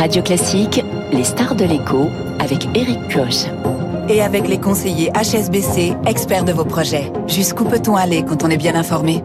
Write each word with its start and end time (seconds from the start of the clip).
Radio 0.00 0.22
Classique, 0.22 0.82
les 1.12 1.24
stars 1.24 1.54
de 1.56 1.66
l'écho 1.66 2.08
avec 2.38 2.66
Eric 2.74 2.98
Koch. 3.12 3.44
Et 4.08 4.22
avec 4.22 4.48
les 4.48 4.58
conseillers 4.58 5.10
HSBC, 5.12 5.92
experts 6.06 6.46
de 6.46 6.52
vos 6.52 6.64
projets. 6.64 7.12
Jusqu'où 7.26 7.64
peut-on 7.64 7.96
aller 7.96 8.24
quand 8.24 8.42
on 8.42 8.48
est 8.48 8.56
bien 8.56 8.74
informé? 8.74 9.22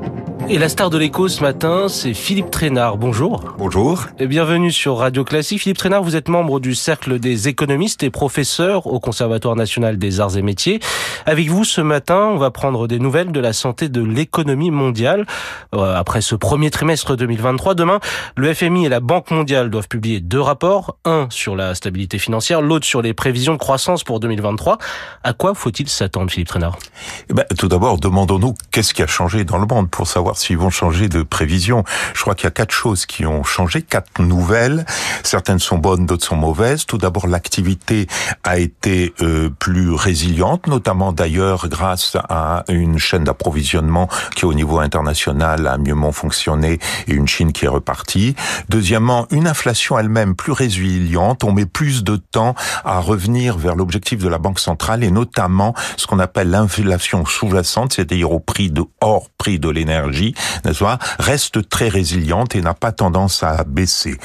Et 0.50 0.60
la 0.60 0.70
star 0.70 0.90
de 0.90 0.98
l'écho 0.98 1.28
ce 1.28 1.42
matin, 1.42 1.88
c'est 1.88 2.14
Philippe 2.14 2.52
Trénard. 2.52 2.98
Bonjour. 2.98 3.44
Bonjour. 3.58 4.06
Et 4.20 4.28
bienvenue 4.28 4.72
sur 4.72 4.98
Radio 4.98 5.24
Classique. 5.24 5.62
Philippe 5.62 5.78
Trénard, 5.78 6.04
vous 6.04 6.16
êtes 6.16 6.30
membre 6.30 6.60
du 6.60 6.76
Cercle 6.76 7.20
des 7.20 7.48
économistes 7.48 8.04
et 8.04 8.10
professeur 8.10 8.86
au 8.88 9.00
Conservatoire 9.00 9.56
national 9.56 9.98
des 9.98 10.20
arts 10.20 10.38
et 10.38 10.42
métiers. 10.42 10.80
Avec 11.26 11.50
vous 11.50 11.64
ce 11.64 11.82
matin, 11.82 12.30
on 12.32 12.38
va 12.38 12.52
prendre 12.52 12.88
des 12.88 13.00
nouvelles 13.00 13.32
de 13.32 13.40
la 13.40 13.54
santé 13.54 13.90
de 13.90 14.02
l'économie 14.02 14.72
mondiale. 14.72 15.26
Euh, 15.74 15.96
après 15.96 16.22
ce 16.22 16.36
premier 16.36 16.70
trimestre 16.70 17.16
2023, 17.16 17.74
demain, 17.74 18.00
le 18.36 18.54
FMI 18.54 18.86
et 18.86 18.90
la 18.90 19.00
Banque 19.00 19.32
mondiale 19.32 19.70
doivent 19.70 19.88
publier 19.88 20.20
deux 20.20 20.42
rapports. 20.42 20.98
Un 21.06 21.28
sur 21.32 21.56
la 21.56 21.74
stabilité 21.74 22.20
financière, 22.20 22.62
l'autre 22.62 22.86
sur 22.86 23.02
les 23.02 23.14
prévisions 23.14 23.54
de 23.54 23.60
croissance 23.60 24.04
pour 24.04 24.20
2023. 24.20 24.78
À 25.24 25.34
quoi 25.34 25.56
faut-il 25.56 25.90
s'attendre, 25.90 26.30
Philippe 26.30 26.50
Trénard 26.50 26.78
eh 27.30 27.34
ben, 27.34 27.46
Tout 27.58 27.68
d'abord, 27.68 28.00
demandons-nous 28.00 28.54
qu'est-ce 28.72 28.94
qui 28.94 29.02
a 29.02 29.08
changé 29.08 29.44
dans 29.44 29.58
le 29.58 29.66
monde 29.66 29.90
pour 29.90 30.08
savoir 30.08 30.35
s'ils 30.38 30.58
vont 30.58 30.70
changer 30.70 31.10
de 31.10 31.24
prévision. 31.24 31.84
Je 32.14 32.22
crois 32.22 32.36
qu'il 32.36 32.46
y 32.46 32.48
a 32.48 32.52
quatre 32.52 32.74
choses 32.74 33.06
qui 33.06 33.26
ont 33.26 33.44
changé, 33.44 33.82
quatre 33.82 34.22
nouvelles. 34.22 34.86
Certaines 35.24 35.60
sont 35.60 35.78
bonnes, 35.78 36.06
d'autres 36.06 36.26
sont 36.26 36.36
mauvaises. 36.36 36.86
Tout 36.86 36.98
d'abord, 36.98 37.28
l'activité 37.28 38.08
a 38.44 38.58
été 38.58 39.14
euh, 39.22 39.50
plus 39.50 39.92
résiliente, 39.92 40.68
notamment 40.68 41.12
d'ailleurs 41.12 41.68
grâce 41.68 42.18
à 42.30 42.64
une 42.70 42.98
chaîne 42.98 43.24
d'approvisionnement 43.24 44.08
qui 44.36 44.46
au 44.46 44.54
niveau 44.54 44.80
international 44.80 45.68
a 45.68 45.78
mieux 45.78 45.96
fonctionné 46.12 46.80
et 47.08 47.14
une 47.14 47.28
Chine 47.28 47.52
qui 47.52 47.66
est 47.66 47.70
repartie. 47.70 48.36
Deuxièmement, 48.70 49.28
une 49.32 49.48
inflation 49.48 49.98
elle-même 49.98 50.36
plus 50.36 50.52
résiliente. 50.52 51.44
On 51.44 51.52
met 51.52 51.66
plus 51.66 52.04
de 52.04 52.16
temps 52.16 52.56
à 52.84 53.00
revenir 53.00 53.58
vers 53.58 53.76
l'objectif 53.76 54.20
de 54.20 54.30
la 54.30 54.38
Banque 54.38 54.60
centrale 54.60 55.04
et 55.04 55.12
notamment 55.12 55.74
ce 55.98 56.08
qu'on 56.08 56.20
appelle 56.20 56.50
l'inflation 56.50 57.26
sous-jacente, 57.26 57.94
c'est-à-dire 57.94 58.32
au 58.32 58.40
prix 58.40 58.72
de 58.72 58.84
hors 59.02 59.30
prix 59.38 59.60
de 59.60 59.70
l'énergie 59.70 60.25
n'est-ce 60.64 60.80
pas, 60.80 60.98
reste 61.20 61.68
très 61.70 61.90
résiliente 61.90 62.56
et 62.56 62.62
n'a 62.62 62.74
pas 62.74 62.92
tendance 62.92 63.44
à 63.44 63.64
baisser. 63.64 64.18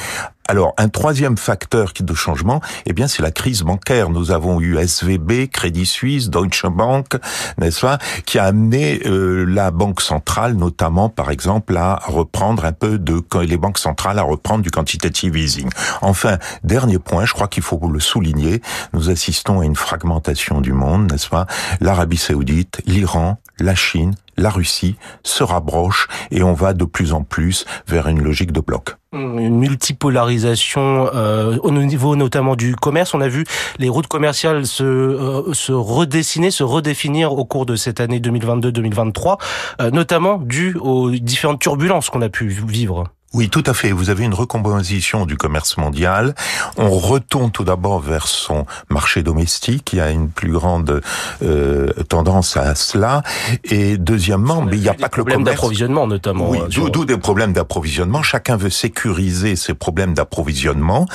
Alors, 0.50 0.74
un 0.78 0.88
troisième 0.88 1.36
facteur 1.38 1.92
de 1.96 2.12
changement, 2.12 2.60
eh 2.84 2.92
bien, 2.92 3.06
c'est 3.06 3.22
la 3.22 3.30
crise 3.30 3.62
bancaire. 3.62 4.10
Nous 4.10 4.32
avons 4.32 4.60
eu 4.60 4.78
SVB, 4.78 5.46
Crédit 5.46 5.86
Suisse, 5.86 6.28
Deutsche 6.28 6.66
Bank, 6.66 7.18
n'est-ce 7.58 7.82
pas, 7.82 7.98
qui 8.26 8.36
a 8.40 8.46
amené 8.46 9.00
euh, 9.06 9.44
la 9.44 9.70
banque 9.70 10.00
centrale, 10.00 10.54
notamment, 10.54 11.08
par 11.08 11.30
exemple, 11.30 11.76
à 11.76 12.00
reprendre 12.04 12.64
un 12.64 12.72
peu 12.72 12.98
de 12.98 13.22
les 13.42 13.58
banques 13.58 13.78
centrales 13.78 14.18
à 14.18 14.22
reprendre 14.22 14.64
du 14.64 14.72
quantitative 14.72 15.36
easing. 15.36 15.70
Enfin, 16.02 16.38
dernier 16.64 16.98
point, 16.98 17.26
je 17.26 17.32
crois 17.32 17.46
qu'il 17.46 17.62
faut 17.62 17.80
le 17.88 18.00
souligner, 18.00 18.60
nous 18.92 19.08
assistons 19.08 19.60
à 19.60 19.64
une 19.64 19.76
fragmentation 19.76 20.60
du 20.60 20.72
monde, 20.72 21.12
n'est-ce 21.12 21.28
pas 21.28 21.46
L'Arabie 21.80 22.16
Saoudite, 22.16 22.82
l'Iran, 22.86 23.38
la 23.60 23.76
Chine, 23.76 24.16
la 24.36 24.50
Russie 24.50 24.96
se 25.22 25.42
rapproche 25.42 26.08
et 26.30 26.42
on 26.42 26.52
va 26.52 26.72
de 26.72 26.84
plus 26.84 27.12
en 27.12 27.22
plus 27.22 27.64
vers 27.86 28.08
une 28.08 28.22
logique 28.22 28.52
de 28.52 28.60
bloc. 28.60 28.96
Une 29.12 29.58
multipolarisation 29.58 31.10
euh, 31.14 31.56
au 31.62 31.72
niveau 31.72 32.14
notamment 32.14 32.54
du 32.54 32.76
commerce. 32.76 33.12
On 33.12 33.20
a 33.20 33.28
vu 33.28 33.44
les 33.78 33.88
routes 33.88 34.06
commerciales 34.06 34.66
se, 34.66 34.84
euh, 34.84 35.52
redessiner, 35.70 36.52
se 36.52 36.62
redéfinir 36.62 37.32
au 37.32 37.44
cours 37.44 37.66
de 37.66 37.74
cette 37.74 37.98
année 37.98 38.20
2022-2023, 38.20 39.38
euh, 39.80 39.90
notamment 39.90 40.38
dû 40.38 40.76
aux 40.80 41.10
différentes 41.10 41.60
turbulences 41.60 42.08
qu'on 42.08 42.22
a 42.22 42.28
pu 42.28 42.46
vivre. 42.46 43.04
Oui, 43.32 43.48
tout 43.48 43.62
à 43.66 43.74
fait. 43.74 43.92
Vous 43.92 44.10
avez 44.10 44.24
une 44.24 44.34
recomposition 44.34 45.24
du 45.24 45.36
commerce 45.36 45.76
mondial. 45.76 46.34
On 46.76 46.90
retourne 46.90 47.52
tout 47.52 47.62
d'abord 47.62 48.00
vers 48.00 48.26
son 48.26 48.66
marché 48.88 49.22
domestique. 49.22 49.92
Il 49.92 49.96
y 49.96 50.00
a 50.00 50.10
une 50.10 50.28
plus 50.28 50.50
grande 50.50 51.00
euh, 51.44 51.92
tendance 52.08 52.56
à 52.56 52.74
cela. 52.74 53.22
Et 53.62 53.98
deuxièmement, 53.98 54.62
mais 54.62 54.76
il 54.76 54.82
n'y 54.82 54.88
a 54.88 54.94
pas 54.94 55.08
que 55.08 55.18
le 55.18 55.24
commerce. 55.24 55.44
d'approvisionnement 55.44 56.08
notamment. 56.08 56.50
Oui, 56.50 56.58
euh, 56.58 56.88
d'où 56.90 57.04
des 57.04 57.18
problèmes 57.18 57.52
d'approvisionnement. 57.52 58.20
Chacun 58.20 58.56
veut 58.56 58.68
sécuriser 58.68 59.54
ses 59.54 59.74
problèmes 59.74 60.12
d'approvisionnement. 60.12 61.06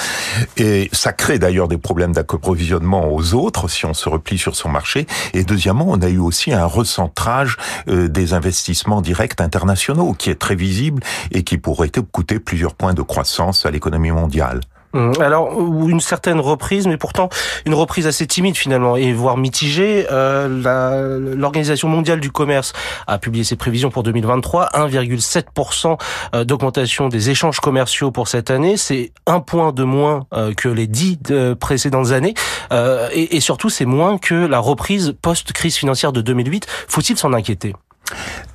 Et 0.55 0.89
ça 0.93 1.11
crée 1.11 1.37
d'ailleurs 1.37 1.67
des 1.67 1.77
problèmes 1.77 2.13
d'approvisionnement 2.13 3.13
aux 3.13 3.33
autres 3.33 3.67
si 3.67 3.85
on 3.85 3.93
se 3.93 4.07
replie 4.07 4.37
sur 4.37 4.55
son 4.55 4.69
marché. 4.69 5.05
Et 5.33 5.43
deuxièmement, 5.43 5.87
on 5.89 6.01
a 6.01 6.07
eu 6.07 6.19
aussi 6.19 6.53
un 6.53 6.65
recentrage 6.65 7.57
euh, 7.89 8.07
des 8.07 8.33
investissements 8.33 9.01
directs 9.01 9.41
internationaux 9.41 10.13
qui 10.13 10.29
est 10.29 10.39
très 10.39 10.55
visible 10.55 11.03
et 11.31 11.43
qui 11.43 11.57
pourrait 11.57 11.89
être 11.93 12.04
coûter 12.11 12.39
plusieurs 12.39 12.75
points 12.75 12.93
de 12.93 13.01
croissance 13.01 13.65
à 13.65 13.71
l'économie 13.71 14.11
mondiale. 14.11 14.61
Hum, 14.95 15.11
alors 15.19 15.51
une 15.89 15.99
certaine 15.99 16.39
reprise, 16.39 16.87
mais 16.87 16.95
pourtant 16.95 17.27
une 17.65 17.73
reprise 17.73 18.07
assez 18.07 18.25
timide 18.27 18.55
finalement 18.55 18.95
et 18.95 19.11
voire 19.11 19.35
mitigée. 19.35 20.07
Euh, 20.09 21.35
L'Organisation 21.35 21.89
mondiale 21.89 22.21
du 22.21 22.31
commerce 22.31 22.71
a 23.05 23.17
publié 23.17 23.43
ses 23.43 23.57
prévisions 23.57 23.89
pour 23.89 24.03
2023, 24.03 24.69
1,7% 24.73 25.99
euh, 26.33 26.45
d'augmentation 26.45 27.09
des 27.09 27.29
échanges 27.29 27.59
commerciaux 27.59 28.11
pour 28.11 28.29
cette 28.29 28.49
année. 28.49 28.77
C'est 28.77 29.11
un 29.27 29.41
point 29.41 29.73
de 29.73 29.83
moins 29.83 30.27
euh, 30.33 30.53
que 30.53 30.69
les 30.69 30.87
dix 30.87 31.19
précédentes 31.59 32.11
années 32.11 32.33
euh, 32.71 33.09
et 33.13 33.39
surtout 33.41 33.69
c'est 33.69 33.85
moins 33.85 34.17
que 34.17 34.33
la 34.33 34.59
reprise 34.59 35.13
post-crise 35.21 35.75
financière 35.75 36.13
de 36.13 36.21
2008. 36.21 36.67
Faut-il 36.87 37.17
s'en 37.17 37.33
inquiéter? 37.33 37.75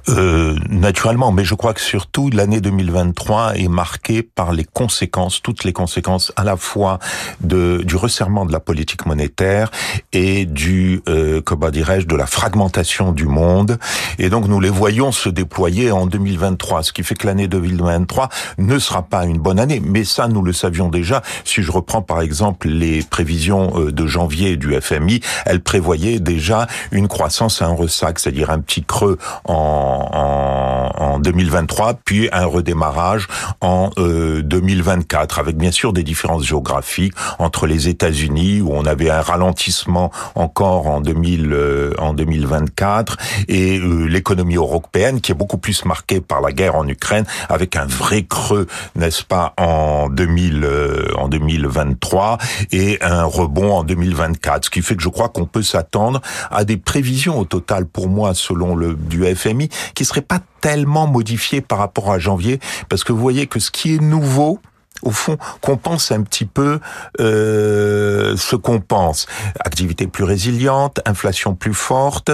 Euh, 0.08 0.56
naturellement, 0.68 1.32
mais 1.32 1.44
je 1.44 1.54
crois 1.54 1.74
que 1.74 1.80
surtout 1.80 2.30
l'année 2.30 2.60
2023 2.60 3.56
est 3.56 3.68
marquée 3.68 4.22
par 4.22 4.52
les 4.52 4.64
conséquences, 4.64 5.42
toutes 5.42 5.64
les 5.64 5.72
conséquences 5.72 6.32
à 6.36 6.44
la 6.44 6.56
fois 6.56 6.98
de, 7.40 7.82
du 7.84 7.96
resserrement 7.96 8.46
de 8.46 8.52
la 8.52 8.60
politique 8.60 9.06
monétaire 9.06 9.70
et 10.12 10.46
du, 10.46 11.02
euh, 11.08 11.40
comment 11.42 11.70
dirais-je, 11.70 12.06
de 12.06 12.16
la 12.16 12.26
fragmentation 12.26 13.12
du 13.12 13.26
monde. 13.26 13.78
Et 14.18 14.30
donc 14.30 14.48
nous 14.48 14.60
les 14.60 14.70
voyons 14.70 15.12
se 15.12 15.28
déployer 15.28 15.90
en 15.90 16.06
2023, 16.06 16.82
ce 16.82 16.92
qui 16.92 17.02
fait 17.02 17.14
que 17.14 17.26
l'année 17.26 17.48
2023 17.48 18.28
ne 18.58 18.78
sera 18.78 19.02
pas 19.02 19.26
une 19.26 19.38
bonne 19.38 19.58
année. 19.58 19.80
Mais 19.84 20.04
ça, 20.04 20.28
nous 20.28 20.42
le 20.42 20.52
savions 20.52 20.88
déjà. 20.88 21.22
Si 21.44 21.62
je 21.62 21.70
reprends 21.70 22.02
par 22.02 22.20
exemple 22.20 22.68
les 22.68 23.02
prévisions 23.02 23.72
euh, 23.76 23.92
de 23.92 24.06
janvier 24.06 24.56
du 24.56 24.78
FMI, 24.80 25.20
elles 25.46 25.60
prévoyaient 25.60 26.20
déjà 26.20 26.66
une 26.90 27.08
croissance 27.08 27.62
à 27.62 27.66
un 27.66 27.74
ressac, 27.74 28.18
c'est-à-dire 28.18 28.50
un 28.50 28.60
petit 28.60 28.84
creux 28.84 29.18
en 29.44 29.89
en, 29.90 31.18
2023, 31.20 31.94
puis 32.04 32.28
un 32.32 32.46
redémarrage 32.46 33.28
en 33.60 33.90
2024, 33.96 35.38
euh, 35.38 35.42
avec 35.42 35.56
bien 35.56 35.70
sûr 35.70 35.92
des 35.92 36.02
différences 36.02 36.44
géographiques 36.44 37.12
entre 37.38 37.66
les 37.66 37.88
États-Unis 37.88 38.60
où 38.62 38.70
on 38.72 38.86
avait 38.86 39.10
un 39.10 39.20
ralentissement 39.20 40.10
encore 40.34 40.86
en 40.86 41.00
2000 41.00 41.52
euh, 41.52 41.92
en 41.98 42.14
2024 42.14 43.18
et 43.48 43.78
euh, 43.78 44.06
l'économie 44.06 44.56
européenne 44.56 45.20
qui 45.20 45.32
est 45.32 45.34
beaucoup 45.34 45.58
plus 45.58 45.84
marquée 45.84 46.20
par 46.20 46.40
la 46.40 46.52
guerre 46.52 46.76
en 46.76 46.88
Ukraine 46.88 47.24
avec 47.48 47.76
un 47.76 47.86
vrai 47.86 48.22
creux, 48.22 48.66
n'est-ce 48.96 49.24
pas, 49.24 49.52
en 49.58 50.08
2000 50.08 50.66
en 51.16 51.28
2023 51.28 52.38
et 52.72 52.98
un 53.02 53.24
rebond 53.24 53.72
en 53.72 53.84
2024, 53.84 54.64
ce 54.64 54.70
qui 54.70 54.82
fait 54.82 54.96
que 54.96 55.02
je 55.02 55.08
crois 55.08 55.28
qu'on 55.28 55.46
peut 55.46 55.62
s'attendre 55.62 56.20
à 56.50 56.64
des 56.64 56.76
prévisions 56.76 57.38
au 57.38 57.44
total 57.44 57.86
pour 57.86 58.08
moi 58.08 58.34
selon 58.34 58.74
le 58.74 58.94
du 58.94 59.24
FMI 59.34 59.68
qui 59.94 60.04
serait 60.04 60.20
pas 60.20 60.40
tellement 60.60 61.06
modifié 61.06 61.60
par 61.60 61.78
rapport 61.78 62.12
à 62.12 62.18
janvier, 62.18 62.60
parce 62.88 63.04
que 63.04 63.12
vous 63.12 63.20
voyez 63.20 63.46
que 63.46 63.60
ce 63.60 63.70
qui 63.70 63.94
est 63.94 64.00
nouveau, 64.00 64.60
au 65.02 65.10
fond, 65.10 65.36
qu'on 65.60 65.76
pense 65.76 66.12
un 66.12 66.22
petit 66.22 66.44
peu 66.44 66.80
euh, 67.20 68.36
ce 68.36 68.56
qu'on 68.56 68.80
pense. 68.80 69.26
Activité 69.64 70.06
plus 70.06 70.24
résiliente, 70.24 71.00
inflation 71.06 71.54
plus 71.54 71.74
forte, 71.74 72.30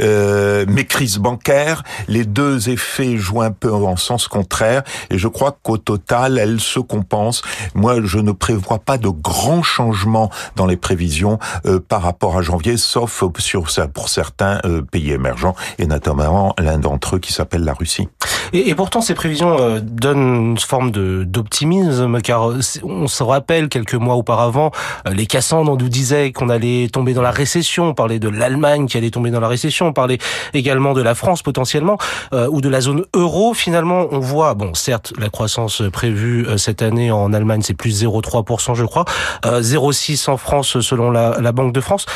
euh, 0.00 0.64
mais 0.68 0.84
crise 0.84 1.18
bancaire, 1.18 1.82
les 2.08 2.24
deux 2.24 2.68
effets 2.68 3.16
jouent 3.16 3.42
un 3.42 3.50
peu 3.50 3.72
en 3.72 3.96
sens 3.96 4.28
contraire, 4.28 4.82
et 5.10 5.18
je 5.18 5.28
crois 5.28 5.56
qu'au 5.62 5.78
total, 5.78 6.38
elles 6.38 6.60
se 6.60 6.80
compensent. 6.80 7.42
Moi, 7.74 7.96
je 8.04 8.18
ne 8.18 8.32
prévois 8.32 8.78
pas 8.78 8.98
de 8.98 9.08
grands 9.08 9.62
changements 9.62 10.30
dans 10.56 10.66
les 10.66 10.76
prévisions 10.76 11.38
euh, 11.66 11.80
par 11.80 12.02
rapport 12.02 12.36
à 12.36 12.42
janvier, 12.42 12.76
sauf 12.76 13.22
sur 13.38 13.64
pour 13.92 14.08
certains 14.08 14.60
euh, 14.64 14.82
pays 14.82 15.12
émergents, 15.12 15.54
et 15.78 15.86
notamment 15.86 16.54
l'un 16.58 16.78
d'entre 16.78 17.16
eux 17.16 17.18
qui 17.18 17.32
s'appelle 17.32 17.64
la 17.64 17.74
Russie. 17.74 18.08
Et, 18.56 18.72
pourtant, 18.76 19.00
ces 19.00 19.14
prévisions 19.14 19.56
euh, 19.58 19.80
donnent 19.82 20.50
une 20.52 20.58
forme 20.58 20.92
d'optimisme 20.92 22.20
car 22.20 22.50
euh, 22.50 22.60
on 22.84 23.08
se 23.08 23.24
rappelle 23.24 23.68
quelques 23.68 23.94
mois 23.94 24.14
auparavant, 24.14 24.70
euh, 25.08 25.10
les 25.10 25.26
Cassandres 25.26 25.76
nous 25.76 25.88
disaient 25.88 26.30
qu'on 26.30 26.48
allait 26.48 26.86
tomber 26.86 27.14
dans 27.14 27.22
la 27.22 27.32
récession, 27.32 27.88
on 27.88 27.94
parlait 27.94 28.20
de 28.20 28.28
l'Allemagne 28.28 28.86
qui 28.86 28.96
allait 28.96 29.10
tomber 29.10 29.32
dans 29.32 29.40
la 29.40 29.48
récession, 29.48 29.88
on 29.88 29.92
parlait 29.92 30.18
également 30.52 30.92
de 30.94 31.02
la 31.02 31.16
France 31.16 31.42
potentiellement, 31.42 31.98
euh, 32.32 32.46
ou 32.48 32.60
de 32.60 32.68
la 32.68 32.80
zone 32.80 33.04
euro. 33.12 33.54
Finalement, 33.54 34.06
on 34.12 34.20
voit, 34.20 34.54
bon, 34.54 34.72
certes, 34.72 35.12
la 35.18 35.30
croissance 35.30 35.82
prévue 35.92 36.46
cette 36.56 36.80
année 36.80 37.10
en 37.10 37.32
Allemagne, 37.32 37.62
c'est 37.62 37.74
plus 37.74 38.04
0,3%, 38.04 38.76
je 38.76 38.84
crois, 38.84 39.04
0,6 39.42 40.30
en 40.30 40.36
France 40.36 40.80
selon 40.80 41.10
la, 41.10 41.40
la 41.40 41.50
Banque 41.50 41.72
de 41.72 41.80
France. 41.80 42.06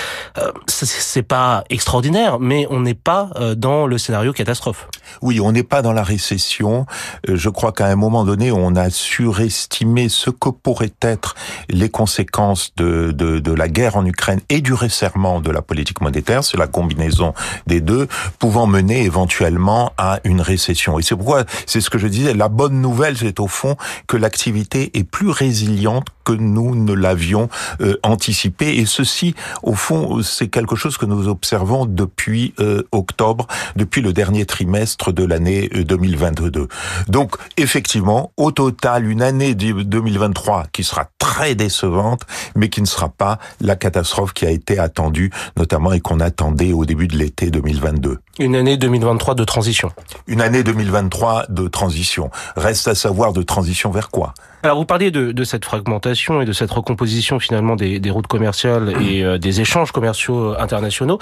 c'est 0.69 1.23
pas 1.25 1.65
extraordinaire, 1.69 2.39
mais 2.39 2.69
on 2.71 2.79
n'est 2.79 2.95
pas 2.95 3.31
dans 3.57 3.87
le 3.87 3.99
scénario 3.99 4.33
catastrophe. 4.33 4.87
Oui, 5.23 5.41
on 5.41 5.53
n'est 5.53 5.63
pas 5.63 5.83
dans 5.83 5.93
la 5.93 6.03
récession. 6.03 6.87
Euh, 7.29 7.37
je 7.37 7.49
crois 7.49 7.73
qu'à 7.73 7.87
un 7.87 7.97
moment 7.97 8.25
donné, 8.25 8.53
on 8.53 8.77
a 8.77 8.91
surestimé 8.91 10.09
ce 10.09 10.31
que 10.31 10.49
pourraient 10.49 10.93
être 11.03 11.35
les 11.69 11.89
conséquences 11.89 12.73
de, 12.77 13.13
de, 13.13 13.39
de 13.39 13.53
la 13.53 13.69
guerre 13.69 13.97
en 13.97 14.05
Ukraine 14.05 14.41
et 14.49 14.61
du 14.61 14.73
resserrement 14.73 15.41
de 15.41 15.51
la 15.51 15.63
politique 15.63 16.01
monétaire. 16.01 16.45
C'est 16.45 16.57
la 16.57 16.67
combinaison 16.67 17.35
des 17.67 17.81
deux, 17.81 18.09
pouvant 18.39 18.67
mener 18.67 19.03
éventuellement 19.03 19.93
à 19.99 20.21
une 20.25 20.41
récession. 20.41 20.99
Et 20.99 21.03
c'est 21.03 21.17
pourquoi, 21.17 21.45
c'est 21.67 21.81
ce 21.81 21.91
que 21.91 21.99
je 21.99 22.07
disais, 22.07 22.35
la 22.35 22.49
bonne 22.49 22.81
nouvelle, 22.81 23.17
c'est 23.17 23.41
au 23.41 23.49
fond 23.49 23.77
que 24.07 24.17
l'activité 24.17 24.97
est 24.99 25.05
plus 25.05 25.31
résiliente 25.31 26.07
que 26.25 26.33
nous 26.33 26.75
ne 26.75 26.93
l'avions 26.93 27.49
euh, 27.81 27.97
anticipé. 28.03 28.77
Et 28.77 28.87
ceci, 28.87 29.35
au 29.63 29.75
fond, 29.75 30.23
c'est 30.23 30.49
quelque 30.49 30.77
chose 30.77 30.99
que 30.99 31.07
nous 31.07 31.29
observons 31.29 31.87
depuis 31.87 32.55
euh, 32.61 32.83
octobre, 32.93 33.47
depuis 33.77 34.03
le 34.03 34.13
dernier 34.13 34.45
trimestre 34.45 34.98
de 35.07 35.25
l'année 35.25 35.69
2022. 35.69 36.61
Euh, 36.61 36.67
Donc, 37.09 37.37
effectivement, 37.57 38.33
au 38.37 38.51
total, 38.51 39.07
une 39.09 39.23
année 39.23 39.55
2023 39.55 40.67
qui 40.73 40.85
sera 40.85 41.07
très 41.19 41.55
décevante, 41.55 42.23
mais 42.57 42.69
qui 42.69 42.81
ne 42.81 42.87
sera 42.87 43.09
pas 43.09 43.39
la 43.61 43.77
catastrophe 43.77 44.33
qui 44.33 44.47
a 44.47 44.51
été 44.51 44.79
attendue, 44.79 45.31
notamment 45.57 45.93
et 45.93 46.01
qu'on 46.01 46.21
attendait 46.21 46.73
au 46.73 46.85
début 46.85 47.09
de 47.09 47.17
l'été 47.17 47.51
2022. 47.51 48.19
Une 48.39 48.55
année 48.55 48.77
2023 48.77 49.35
de 49.35 49.45
transition. 49.45 49.91
Une 50.27 50.41
année 50.41 50.63
2023 50.63 51.47
de 51.49 51.69
transition. 51.69 52.31
Reste 52.57 52.89
à 52.89 52.95
savoir 52.95 53.33
de 53.33 53.43
transition 53.43 53.91
vers 53.91 54.11
quoi? 54.11 54.35
Alors 54.63 54.79
vous 54.79 54.85
parliez 54.85 55.13
de, 55.13 55.31
de, 55.31 55.45
cette 55.45 55.65
fragmentation 55.65 56.43
et 56.43 56.45
de 56.45 56.53
cette 56.53 56.71
recomposition 56.71 57.39
finalement 57.39 57.77
des, 57.77 58.01
des 58.01 58.11
routes 58.11 58.27
commerciales 58.27 58.93
et 59.01 59.23
euh, 59.23 59.39
des 59.39 59.61
échanges 59.61 59.93
commerciaux 59.93 60.55
internationaux. 60.59 61.19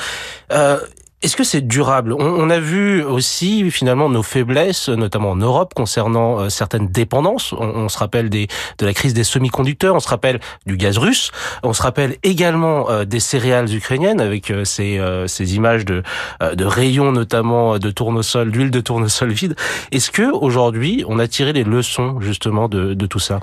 Euh, 0.52 0.78
est-ce 1.22 1.34
que 1.34 1.44
c'est 1.44 1.66
durable? 1.66 2.12
On, 2.12 2.20
on, 2.20 2.50
a 2.50 2.60
vu 2.60 3.02
aussi 3.02 3.70
finalement 3.70 4.10
nos 4.10 4.22
faiblesses, 4.22 4.90
notamment 4.90 5.30
en 5.30 5.36
Europe, 5.36 5.72
concernant 5.74 6.40
euh, 6.40 6.48
certaines 6.50 6.88
dépendances. 6.88 7.54
On, 7.54 7.64
on, 7.64 7.88
se 7.88 7.96
rappelle 7.96 8.28
des, 8.28 8.48
de 8.76 8.84
la 8.84 8.92
crise 8.92 9.14
des 9.14 9.24
semi-conducteurs, 9.24 9.94
on 9.94 10.00
se 10.00 10.10
rappelle 10.10 10.40
du 10.66 10.76
gaz 10.76 10.98
russe, 10.98 11.32
on 11.62 11.72
se 11.72 11.82
rappelle 11.82 12.16
également 12.22 12.90
euh, 12.90 13.06
des 13.06 13.18
céréales 13.20 13.74
ukrainiennes 13.74 14.20
avec 14.20 14.50
euh, 14.50 14.66
ces, 14.66 14.98
euh, 14.98 15.26
ces, 15.26 15.56
images 15.56 15.86
de, 15.86 16.02
euh, 16.42 16.54
de 16.54 16.64
rayons 16.66 17.12
notamment 17.12 17.78
de 17.78 17.90
tournesol, 17.90 18.50
d'huile 18.50 18.70
de 18.70 18.80
tournesol 18.80 19.32
vide. 19.32 19.56
Est-ce 19.92 20.10
que 20.10 20.30
aujourd'hui 20.30 21.02
on 21.08 21.18
a 21.18 21.26
tiré 21.26 21.54
les 21.54 21.64
leçons 21.64 22.20
justement 22.20 22.68
de, 22.68 22.92
de 22.92 23.06
tout 23.06 23.20
ça? 23.20 23.40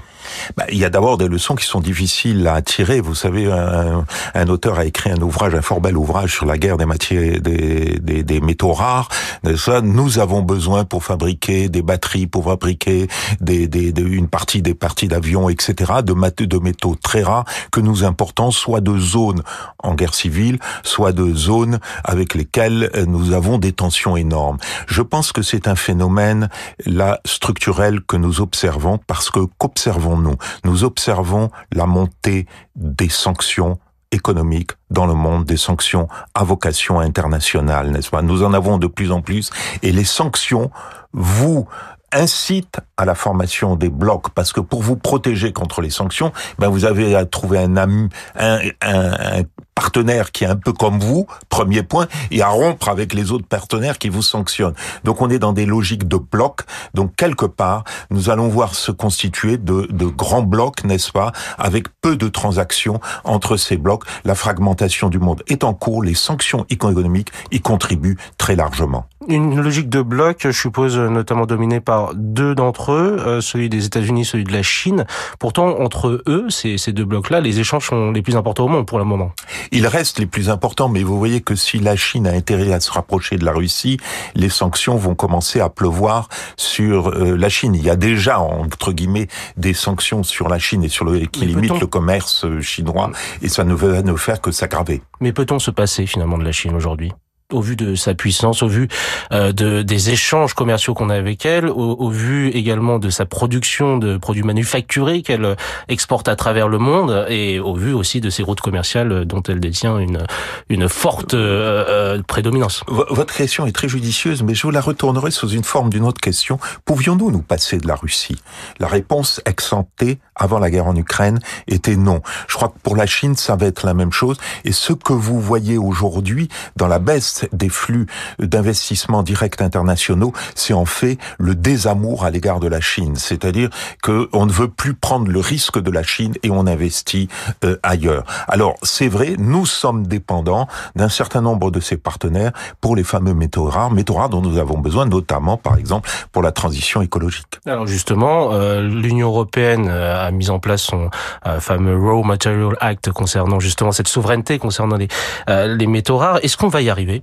Bah, 0.55 0.65
Il 0.69 0.77
y 0.77 0.85
a 0.85 0.91
d'abord 0.91 1.17
des 1.17 1.27
leçons 1.27 1.55
qui 1.55 1.65
sont 1.65 1.81
difficiles 1.81 2.47
à 2.47 2.61
tirer. 2.61 3.01
Vous 3.01 3.15
savez, 3.15 3.51
un, 3.51 4.05
un 4.35 4.47
auteur 4.47 4.77
a 4.77 4.85
écrit 4.85 5.09
un 5.09 5.21
ouvrage, 5.21 5.55
un 5.55 5.63
fort 5.63 5.81
bel 5.81 5.97
ouvrage 5.97 6.33
sur 6.33 6.45
la 6.45 6.59
guerre 6.59 6.77
des 6.77 6.85
matières 6.85 7.41
des 7.41 7.62
des, 8.01 8.23
des, 8.23 8.41
métaux 8.41 8.73
rares. 8.73 9.09
Ça, 9.55 9.81
nous 9.81 10.19
avons 10.19 10.41
besoin 10.41 10.85
pour 10.85 11.03
fabriquer 11.03 11.69
des 11.69 11.81
batteries, 11.81 12.27
pour 12.27 12.45
fabriquer 12.45 13.07
des, 13.39 13.67
des, 13.67 13.93
une 14.01 14.27
partie 14.27 14.61
des 14.61 14.73
parties 14.73 15.07
d'avions, 15.07 15.49
etc. 15.49 15.93
De, 16.03 16.45
de 16.45 16.57
métaux 16.57 16.95
très 17.01 17.23
rares 17.23 17.45
que 17.71 17.79
nous 17.79 18.03
importons, 18.03 18.51
soit 18.51 18.81
de 18.81 18.97
zones 18.97 19.43
en 19.79 19.95
guerre 19.95 20.13
civile, 20.13 20.59
soit 20.83 21.11
de 21.11 21.33
zones 21.33 21.79
avec 22.03 22.33
lesquelles 22.35 22.89
nous 23.07 23.33
avons 23.33 23.57
des 23.57 23.71
tensions 23.71 24.17
énormes. 24.17 24.57
Je 24.87 25.01
pense 25.01 25.31
que 25.31 25.41
c'est 25.41 25.67
un 25.67 25.75
phénomène 25.75 26.49
là 26.85 27.19
structurel 27.25 28.01
que 28.01 28.17
nous 28.17 28.41
observons 28.41 28.99
parce 29.07 29.29
que 29.29 29.39
qu'observons-nous? 29.57 30.35
Nous 30.63 30.83
observons 30.83 31.49
la 31.71 31.85
montée 31.85 32.47
des 32.75 33.09
sanctions 33.09 33.77
économiques 34.13 34.71
dans 34.89 35.05
le 35.05 35.13
monde, 35.13 35.45
des 35.45 35.57
sanctions 35.57 36.07
à 36.33 36.43
vocation 36.43 36.99
internationale, 36.99 37.91
n'est-ce 37.91 38.09
pas? 38.09 38.21
Nous 38.21 38.43
en 38.43 38.53
avons 38.53 38.77
de 38.77 38.87
plus 38.87 39.11
en 39.11 39.21
plus 39.21 39.49
et 39.81 39.91
les 39.91 40.03
sanctions 40.03 40.71
vous 41.13 41.67
incitent 42.13 42.79
à 42.97 43.05
la 43.05 43.15
formation 43.15 43.75
des 43.75 43.89
blocs 43.89 44.29
parce 44.35 44.53
que 44.53 44.61
pour 44.61 44.81
vous 44.81 44.95
protéger 44.95 45.51
contre 45.51 45.81
les 45.81 45.89
sanctions, 45.89 46.31
ben 46.59 46.69
vous 46.69 46.85
avez 46.85 47.15
à 47.15 47.25
trouver 47.25 47.59
un, 47.59 47.77
ami, 47.77 48.09
un, 48.35 48.59
un, 48.81 49.39
un 49.39 49.43
partenaire 49.75 50.31
qui 50.31 50.43
est 50.43 50.47
un 50.47 50.55
peu 50.55 50.71
comme 50.71 50.99
vous, 50.99 51.27
premier 51.49 51.83
point, 51.83 52.07
et 52.31 52.41
à 52.41 52.49
rompre 52.49 52.89
avec 52.89 53.13
les 53.13 53.31
autres 53.31 53.47
partenaires 53.47 53.97
qui 53.97 54.09
vous 54.09 54.21
sanctionnent. 54.21 54.75
Donc 55.03 55.21
on 55.21 55.29
est 55.29 55.39
dans 55.39 55.53
des 55.53 55.65
logiques 55.65 56.07
de 56.07 56.17
blocs. 56.17 56.61
Donc 56.93 57.15
quelque 57.15 57.45
part, 57.45 57.83
nous 58.09 58.29
allons 58.29 58.47
voir 58.47 58.75
se 58.75 58.91
constituer 58.91 59.57
de, 59.57 59.87
de 59.91 60.05
grands 60.05 60.43
blocs, 60.43 60.83
n'est-ce 60.83 61.11
pas, 61.11 61.31
avec 61.57 61.87
peu 62.01 62.15
de 62.15 62.27
transactions 62.27 62.99
entre 63.23 63.57
ces 63.57 63.77
blocs. 63.77 64.03
La 64.25 64.35
fragmentation 64.35 65.09
du 65.09 65.19
monde 65.19 65.43
est 65.47 65.63
en 65.63 65.73
cours. 65.73 66.03
Les 66.03 66.15
sanctions 66.15 66.65
économiques 66.69 67.31
y 67.51 67.59
contribuent 67.59 68.17
très 68.37 68.55
largement. 68.55 69.05
Une 69.27 69.61
logique 69.61 69.89
de 69.89 70.01
blocs, 70.01 70.41
je 70.41 70.51
suppose, 70.51 70.97
notamment 70.97 71.45
dominée 71.45 71.79
par 71.79 72.13
deux 72.13 72.55
d'entre 72.55 72.91
eux, 72.91 73.17
euh, 73.19 73.41
celui 73.41 73.69
des 73.69 73.85
États-Unis, 73.85 74.25
celui 74.25 74.43
de 74.43 74.51
la 74.51 74.63
Chine. 74.63 75.05
Pourtant, 75.39 75.79
entre 75.79 76.21
eux, 76.27 76.45
ces, 76.49 76.77
ces 76.77 76.91
deux 76.91 77.05
blocs-là, 77.05 77.39
les 77.39 77.59
échanges 77.59 77.87
sont 77.87 78.11
les 78.11 78.21
plus 78.21 78.35
importants 78.35 78.65
au 78.65 78.67
monde 78.67 78.85
pour 78.85 78.97
le 78.97 79.05
moment. 79.05 79.31
Ils 79.71 79.87
restent 79.87 80.19
les 80.19 80.25
plus 80.25 80.49
importants, 80.49 80.89
mais 80.89 81.03
vous 81.03 81.17
voyez 81.17 81.41
que 81.41 81.55
si 81.55 81.79
la 81.79 81.95
Chine 81.95 82.27
a 82.27 82.31
intérêt 82.31 82.73
à 82.73 82.79
se 82.79 82.91
rapprocher 82.91 83.37
de 83.37 83.45
la 83.45 83.53
Russie, 83.53 83.97
les 84.35 84.49
sanctions 84.49 84.97
vont 84.97 85.15
commencer 85.15 85.59
à 85.59 85.69
pleuvoir 85.69 86.27
sur 86.57 87.09
euh, 87.09 87.37
la 87.37 87.49
Chine. 87.49 87.75
Il 87.75 87.83
y 87.83 87.89
a 87.89 87.95
déjà, 87.95 88.39
entre 88.39 88.91
guillemets, 88.91 89.27
des 89.57 89.73
sanctions 89.73 90.23
sur 90.23 90.49
la 90.49 90.59
Chine 90.59 90.83
et 90.83 90.89
sur 90.89 91.05
le, 91.05 91.19
qui 91.25 91.45
limitent 91.45 91.79
le 91.79 91.87
commerce 91.87 92.45
euh, 92.45 92.61
chinois, 92.61 93.11
et 93.41 93.47
ça 93.47 93.63
ne 93.63 93.73
va 93.73 94.01
ne 94.01 94.15
faire 94.15 94.41
que 94.41 94.51
s'aggraver. 94.51 95.01
Mais 95.21 95.31
peut-on 95.31 95.59
se 95.59 95.71
passer 95.71 96.05
finalement 96.05 96.37
de 96.37 96.43
la 96.43 96.51
Chine 96.51 96.75
aujourd'hui? 96.75 97.13
Au 97.53 97.61
vu 97.61 97.75
de 97.75 97.95
sa 97.95 98.13
puissance, 98.13 98.63
au 98.63 98.67
vu 98.67 98.87
euh, 99.31 99.51
de, 99.51 99.81
des 99.81 100.09
échanges 100.09 100.53
commerciaux 100.53 100.93
qu'on 100.93 101.09
a 101.09 101.15
avec 101.15 101.45
elle, 101.45 101.67
au, 101.67 101.95
au, 101.99 102.09
vu 102.09 102.49
également 102.49 102.99
de 102.99 103.09
sa 103.09 103.25
production 103.25 103.97
de 103.97 104.17
produits 104.17 104.43
manufacturés 104.43 105.21
qu'elle 105.21 105.55
exporte 105.87 106.27
à 106.27 106.35
travers 106.35 106.67
le 106.67 106.77
monde, 106.77 107.25
et 107.29 107.59
au 107.59 107.75
vu 107.75 107.93
aussi 107.93 108.21
de 108.21 108.29
ses 108.29 108.43
routes 108.43 108.61
commerciales 108.61 109.25
dont 109.25 109.41
elle 109.43 109.59
détient 109.59 109.97
une, 109.99 110.25
une 110.69 110.89
forte 110.89 111.33
euh, 111.33 111.85
euh, 111.87 112.21
prédominance. 112.23 112.83
Votre 112.87 113.33
question 113.33 113.65
est 113.65 113.71
très 113.71 113.87
judicieuse, 113.87 114.43
mais 114.43 114.55
je 114.55 114.63
vous 114.63 114.71
la 114.71 114.81
retournerai 114.81 115.31
sous 115.31 115.49
une 115.49 115.63
forme 115.63 115.89
d'une 115.89 116.03
autre 116.03 116.21
question. 116.21 116.59
Pouvions-nous 116.85 117.31
nous 117.31 117.41
passer 117.41 117.77
de 117.77 117.87
la 117.87 117.95
Russie? 117.95 118.37
La 118.79 118.87
réponse 118.87 119.41
exemptée 119.45 120.19
avant 120.35 120.59
la 120.59 120.69
guerre 120.69 120.87
en 120.87 120.95
Ukraine 120.95 121.39
était 121.67 121.95
non. 121.95 122.21
Je 122.47 122.55
crois 122.55 122.69
que 122.69 122.79
pour 122.81 122.95
la 122.95 123.05
Chine, 123.05 123.35
ça 123.35 123.55
va 123.55 123.67
être 123.67 123.85
la 123.85 123.93
même 123.93 124.11
chose. 124.11 124.37
Et 124.65 124.71
ce 124.71 124.93
que 124.93 125.13
vous 125.13 125.39
voyez 125.39 125.77
aujourd'hui 125.77 126.49
dans 126.75 126.87
la 126.87 126.99
baisse 126.99 127.45
des 127.51 127.69
flux 127.69 128.07
d'investissements 128.39 129.23
directs 129.23 129.61
internationaux, 129.61 130.33
c'est 130.55 130.73
en 130.73 130.85
fait 130.85 131.17
le 131.37 131.55
désamour 131.55 132.25
à 132.25 132.29
l'égard 132.29 132.59
de 132.59 132.67
la 132.67 132.81
Chine. 132.81 133.15
C'est-à-dire 133.15 133.69
qu'on 134.01 134.45
ne 134.45 134.51
veut 134.51 134.67
plus 134.67 134.93
prendre 134.93 135.29
le 135.29 135.39
risque 135.39 135.79
de 135.79 135.91
la 135.91 136.03
Chine 136.03 136.33
et 136.43 136.49
on 136.49 136.67
investit 136.67 137.27
euh, 137.63 137.77
ailleurs. 137.83 138.23
Alors, 138.47 138.75
c'est 138.83 139.07
vrai, 139.07 139.35
nous 139.37 139.65
sommes 139.65 140.07
dépendants 140.07 140.67
d'un 140.95 141.09
certain 141.09 141.41
nombre 141.41 141.71
de 141.71 141.79
ces 141.79 141.97
partenaires 141.97 142.51
pour 142.81 142.95
les 142.95 143.03
fameux 143.03 143.33
métaux 143.33 143.65
rares, 143.65 143.91
métaux 143.91 144.15
rares 144.15 144.29
dont 144.29 144.41
nous 144.41 144.57
avons 144.57 144.77
besoin, 144.77 145.05
notamment, 145.05 145.57
par 145.57 145.77
exemple, 145.77 146.09
pour 146.31 146.41
la 146.41 146.51
transition 146.51 147.01
écologique. 147.01 147.59
Alors 147.65 147.87
justement, 147.87 148.53
euh, 148.53 148.81
l'Union 148.81 149.27
européenne 149.27 149.89
a 149.89 150.22
mis 150.31 150.49
en 150.49 150.59
place 150.59 150.81
son 150.81 151.09
euh, 151.45 151.59
fameux 151.59 151.97
Raw 151.97 152.23
Material 152.23 152.75
Act 152.79 153.11
concernant 153.11 153.59
justement 153.59 153.91
cette 153.91 154.07
souveraineté 154.07 154.59
concernant 154.59 154.97
les, 154.97 155.07
euh, 155.49 155.75
les 155.75 155.87
métaux 155.87 156.17
rares. 156.17 156.39
Est-ce 156.43 156.57
qu'on 156.57 156.67
va 156.67 156.81
y 156.81 156.89
arriver? 156.89 157.21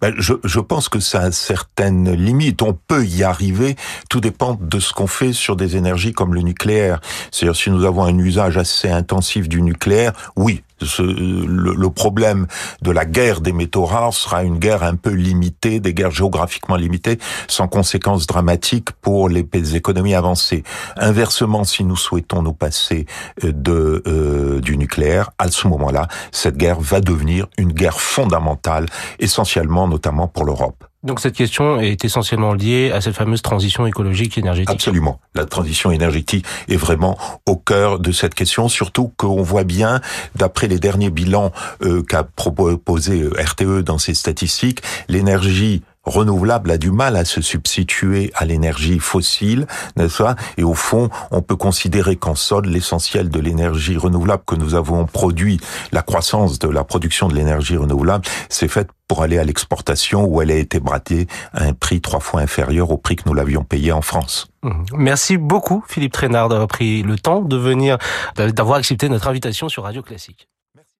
Ben, 0.00 0.14
je, 0.16 0.34
je, 0.44 0.60
pense 0.60 0.88
que 0.88 1.00
ça 1.00 1.20
a 1.20 1.32
certaines 1.32 2.12
limites. 2.12 2.62
On 2.62 2.72
peut 2.72 3.04
y 3.04 3.22
arriver. 3.22 3.76
Tout 4.08 4.20
dépend 4.20 4.58
de 4.60 4.80
ce 4.80 4.92
qu'on 4.92 5.06
fait 5.06 5.32
sur 5.32 5.56
des 5.56 5.76
énergies 5.76 6.12
comme 6.12 6.34
le 6.34 6.40
nucléaire. 6.40 7.00
C'est-à-dire 7.30 7.56
si 7.56 7.70
nous 7.70 7.84
avons 7.84 8.04
un 8.04 8.16
usage 8.18 8.56
assez 8.56 8.88
intensif 8.88 9.48
du 9.48 9.62
nucléaire, 9.62 10.12
oui, 10.36 10.62
le, 10.98 11.88
problème 11.90 12.46
de 12.80 12.90
la 12.90 13.04
guerre 13.04 13.40
des 13.40 13.52
métaux 13.52 13.84
rares 13.84 14.14
sera 14.14 14.42
une 14.42 14.58
guerre 14.58 14.82
un 14.82 14.96
peu 14.96 15.10
limitée, 15.10 15.80
des 15.80 15.94
guerres 15.94 16.10
géographiquement 16.10 16.76
limitées, 16.76 17.18
sans 17.48 17.68
conséquences 17.68 18.26
dramatiques 18.26 18.92
pour 18.92 19.28
les, 19.28 19.46
les 19.52 19.76
économies 19.76 20.14
avancées. 20.14 20.62
Inversement, 20.96 21.64
si 21.64 21.84
nous 21.84 21.96
souhaitons 21.96 22.42
nous 22.42 22.54
passer 22.54 23.06
de 23.42 24.02
euh, 24.06 24.60
du 24.60 24.76
nucléaire, 24.76 25.30
à 25.38 25.50
ce 25.50 25.68
moment-là, 25.68 26.08
cette 26.30 26.56
guerre 26.56 26.80
va 26.80 27.00
devenir 27.00 27.46
une 27.58 27.72
guerre 27.72 28.00
fondamentale, 28.00 28.86
essentiellement, 29.18 29.88
notamment 29.88 30.28
pour 30.28 30.44
l'Europe. 30.44 30.84
Donc 31.02 31.18
cette 31.18 31.34
question 31.34 31.80
est 31.80 32.04
essentiellement 32.04 32.54
liée 32.54 32.92
à 32.92 33.00
cette 33.00 33.14
fameuse 33.14 33.42
transition 33.42 33.86
écologique 33.86 34.38
et 34.38 34.40
énergétique. 34.40 34.70
Absolument. 34.70 35.20
La 35.34 35.46
transition 35.46 35.90
énergétique 35.90 36.46
est 36.68 36.76
vraiment 36.76 37.18
au 37.46 37.56
cœur 37.56 37.98
de 37.98 38.12
cette 38.12 38.34
question, 38.34 38.68
surtout 38.68 39.12
qu'on 39.16 39.42
voit 39.42 39.64
bien, 39.64 40.00
d'après 40.36 40.68
les 40.68 40.78
derniers 40.78 41.10
bilans 41.10 41.52
euh, 41.82 42.02
qu'a 42.02 42.22
proposé 42.22 43.28
RTE 43.36 43.82
dans 43.82 43.98
ses 43.98 44.14
statistiques, 44.14 44.82
l'énergie 45.08 45.82
renouvelable 46.04 46.70
a 46.70 46.78
du 46.78 46.90
mal 46.90 47.16
à 47.16 47.24
se 47.24 47.40
substituer 47.40 48.32
à 48.34 48.44
l'énergie 48.44 48.98
fossile, 48.98 49.66
n'est-ce 49.96 50.22
pas? 50.22 50.36
Et 50.56 50.64
au 50.64 50.74
fond, 50.74 51.10
on 51.30 51.42
peut 51.42 51.56
considérer 51.56 52.16
qu'en 52.16 52.34
sol, 52.34 52.66
l'essentiel 52.66 53.28
de 53.28 53.40
l'énergie 53.40 53.96
renouvelable 53.96 54.42
que 54.46 54.54
nous 54.54 54.74
avons 54.74 55.06
produit, 55.06 55.60
la 55.92 56.02
croissance 56.02 56.58
de 56.58 56.68
la 56.68 56.84
production 56.84 57.28
de 57.28 57.34
l'énergie 57.34 57.76
renouvelable, 57.76 58.24
c'est 58.48 58.68
fait 58.68 58.88
pour 59.08 59.22
aller 59.22 59.38
à 59.38 59.44
l'exportation 59.44 60.24
où 60.24 60.40
elle 60.40 60.50
a 60.50 60.56
été 60.56 60.80
bradée 60.80 61.26
à 61.52 61.64
un 61.64 61.74
prix 61.74 62.00
trois 62.00 62.20
fois 62.20 62.40
inférieur 62.40 62.90
au 62.90 62.96
prix 62.96 63.16
que 63.16 63.24
nous 63.26 63.34
l'avions 63.34 63.62
payé 63.62 63.92
en 63.92 64.00
France. 64.00 64.48
Mmh. 64.62 64.70
Merci 64.94 65.36
beaucoup 65.36 65.84
Philippe 65.86 66.12
Trainard 66.12 66.48
d'avoir 66.48 66.68
pris 66.68 67.02
le 67.02 67.18
temps 67.18 67.42
de 67.42 67.56
venir, 67.56 67.98
d'avoir 68.36 68.78
accepté 68.78 69.08
notre 69.08 69.28
invitation 69.28 69.68
sur 69.68 69.82
Radio 69.82 70.02
Classique. 70.02 70.48